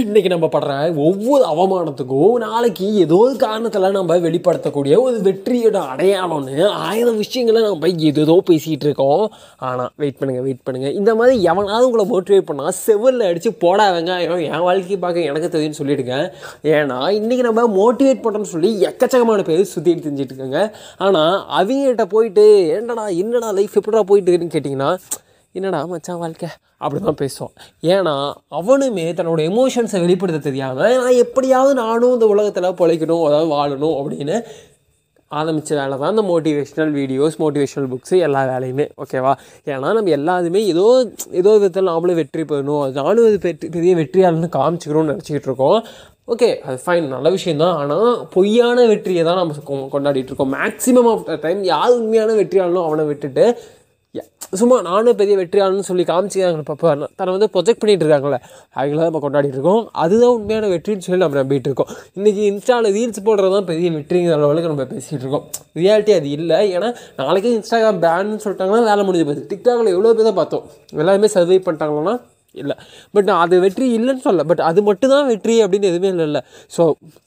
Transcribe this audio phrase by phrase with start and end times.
[0.00, 0.74] இன்றைக்கி நம்ம படுற
[1.06, 6.54] ஒவ்வொரு அவமானத்துக்கும் நாளைக்கு ஏதோ ஒரு காரணத்தில் நம்ம வெளிப்படுத்தக்கூடிய ஒரு வெற்றியோட அடையாளம்னு
[6.84, 9.24] ஆயிரம் விஷயங்களை நம்ம ஏதோ பேசிகிட்டு இருக்கோம்.
[9.68, 14.44] ஆனால் வெயிட் பண்ணுங்கள் வெயிட் பண்ணுங்கள் இந்த மாதிரி எவனாவது உங்களை மோட்டிவேட் பண்ணால் செவரில் அடித்து போடா வெங்காயம்
[14.46, 16.16] என் வாழ்க்கையை பார்க்க எனக்கு தெரியும்னு சொல்லிடுங்க.
[16.76, 20.62] ஏன்னா இன்றைக்கி நம்ம மோட்டிவேட் பண்ணுறோம்னு சொல்லி எக்கச்சக்கமான பேர் சுற்றிட்டு தெரிஞ்சிட்டு இருக்காங்க.
[21.08, 22.46] ஆனால் அவங்ககிட்ட போயிட்டு
[22.78, 24.90] என்னடா என்னடா லைஃப் எப்படா போயிட்டு இருக்குன்னு கேட்டிங்கன்னா
[25.54, 26.48] என்னடா மச்சான் வாழ்க்கை?
[26.84, 27.54] அப்படி தான் பேசுவான்.
[27.94, 28.14] ஏன்னா
[28.58, 34.36] அவனுமே தன்னோட எமோஷன்ஸை வெளிப்படுத்த தெரியாமல் நான் எப்படியாவது நானும் இந்த உலகத்தில் பிழைக்கணும் அதாவது வாழணும் அப்படின்னு
[35.30, 39.32] ஆரம்பித்த வேலை தான் இந்த மோட்டிவேஷ்னல் வீடியோஸ் மோட்டிவேஷ்னல் புக்ஸு எல்லா வேலையுமே ஓகேவா
[39.72, 40.86] ஏன்னா நம்ம எல்லாருமே ஏதோ
[41.40, 45.78] ஏதோ விதத்தில் நாமளும் வெற்றி பெறணும் அது நானும் இது பெற்றி பெரிய வெற்றியாளன்னு காமிச்சிக்கணும்னு நினச்சிக்கிட்டு இருக்கோம்.
[46.32, 50.52] ஓகே அது ஃபைன் நல்ல விஷயந்தான் ஆனால் பொய்யான வெற்றியை தான் நம்ம கொண்டாடிட்டு இருக்கோம்.
[50.58, 53.46] மேக்ஸிமம் ஆஃப் த டைம் யார் உண்மையான வெற்றியாளனோ அவனை விட்டுட்டு
[54.60, 56.90] சும்மா நானும் பெரிய வெற்றியாளன்னு சொல்லி காமிச்சிக்காங்க பாப்பா.
[57.18, 58.38] தன்னை வந்து ப்ரொஜெக்ட் பண்ணிகிட்டு இருக்காங்களே
[58.78, 59.82] அவங்கள நம்ம கொண்டாடிட்டு இருக்கோம்.
[60.02, 61.92] அதுதான் உண்மையான வெற்றின்னு சொல்லி நம்ம நம்பிட்டு இருக்கோம்.
[62.18, 65.46] இன்றைக்கி இன்ஸ்டாவில் ரீல்ஸ் போடுறது தான் பெரிய வெற்றிங்கிற அளவுக்கு நம்ம பேசிகிட்டு இருக்கோம்.
[65.82, 66.60] ரியாலிட்டி அது இல்லை.
[66.76, 66.90] ஏன்னா
[67.20, 70.66] நாளைக்கே இன்ஸ்டாகிராம் பேன்னு சொல்லிட்டாங்கன்னா வேலை முடிஞ்சு போகுது டிக்டாகில் எவ்வளோ பேர் தான் பார்த்தோம்?
[71.02, 72.14] எல்லாருமே சர்வை பண்ணிட்டாங்களா
[72.54, 72.76] இல்லை.
[73.14, 76.40] பட் அது வெற்றி இல்லைன்னு சொல்ல பட் அது மட்டும் தான் வெற்றி அப்படின்னு எதுவுமே இல்லைல்ல.
[76.76, 76.82] ஸோ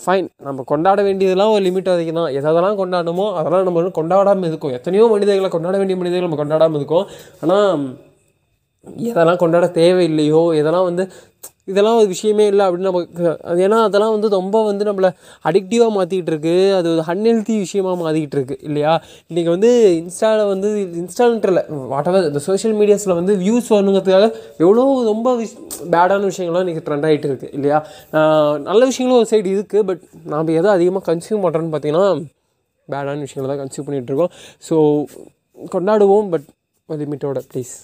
[0.00, 5.06] ஃபைன் நம்ம கொண்டாட வேண்டியதெல்லாம் ஒரு லிமிட் வரைக்கும் தான் எதெல்லாம் கொண்டாடணுமோ அதெல்லாம் நம்ம கொண்டாடாமல் இருக்கும் எத்தனையோ
[5.14, 7.06] மனிதர்களை கொண்டாட வேண்டிய மனிதர்கள் நம்ம கொண்டாடாமல் இருக்கும்
[7.42, 7.86] ஆனால்
[9.06, 11.04] எதெல்லாம் கொண்டாட தேவையில்லையோ எதெல்லாம் வந்து
[11.68, 15.10] இதெல்லாம் ஒரு விஷயமே இல்லை அப்படின்னு நமக்கு அது ஏன்னா அதெல்லாம் வந்து ரொம்ப வந்து நம்மளை
[15.44, 18.92] அடிக்டிவாக மாற்றிக்கிட்டு இருக்கு அது ஒரு அன்ஹெல்த்தி விஷயமாக மாற்றிக்கிட்டு இருக்கு இல்லையா?
[19.30, 24.28] இன்றைக்கி வந்து இன்ஸ்டாவில் வந்து இன்ஸ்டான்ட்டில் வாட் எவர் இந்த சோஷியல் மீடியாஸில் வந்து வியூஸ் வரணுங்கிறதுக்காக
[24.58, 25.56] எவ்வளோ ரொம்ப விஷ்
[25.90, 27.80] பேடான விஷயங்கள்லாம் இன்றைக்கி ட்ரெண்ட் ஆகிட்டு இருக்குது இல்லையா
[28.62, 32.06] நல்ல விஷயங்களும் ஒரு சைடு இருக்குது பட் நாம் எதை அதிகமாக கன்சியூம் பண்ணுறோன்னு பார்த்தீங்கன்னா
[32.88, 34.32] பேடான விஷயங்களை தான் கன்சியூம் பண்ணிகிட்டு இருக்கோம்
[34.68, 34.76] ஸோ
[35.72, 36.48] கொண்டாடுவோம் பட்
[36.88, 37.74] லிமிட்டோட ப்ளீஸ்